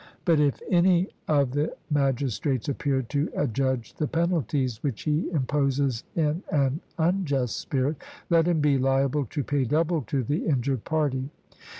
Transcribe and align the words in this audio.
But 0.25 0.39
if 0.39 0.59
any 0.67 1.09
of 1.27 1.51
the 1.51 1.75
magistrates 1.91 2.67
appear 2.67 3.03
to 3.03 3.29
adjudge 3.35 3.93
the 3.93 4.07
penalties 4.07 4.81
which 4.81 5.03
he 5.03 5.29
imposes 5.29 6.03
in 6.15 6.41
an 6.51 6.81
unjust 6.97 7.57
spirit, 7.59 7.97
let 8.27 8.47
him 8.47 8.61
be 8.61 8.79
liable 8.79 9.25
to 9.27 9.43
pay 9.43 9.63
double 9.63 10.01
to 10.01 10.23
the 10.23 10.47
injured 10.47 10.85
party. 10.85 11.29